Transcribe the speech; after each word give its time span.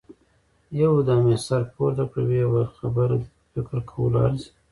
يودم 0.79 1.23
يې 1.31 1.37
سر 1.45 1.61
پورته 1.73 2.03
کړ، 2.11 2.21
ويې 2.29 2.45
ويل: 2.51 2.69
خبره 2.77 3.15
دې 3.21 3.27
په 3.33 3.49
فکر 3.55 3.77
کولو 3.89 4.17
ارزي. 4.25 4.49